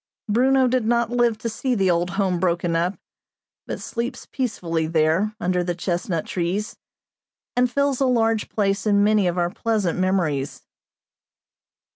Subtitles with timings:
[0.27, 2.97] Bruno did not live to see the old home broken up,
[3.67, 6.75] but sleeps peacefully there, under the chestnut trees,
[7.55, 10.63] and fills a large place in many of our pleasant memories.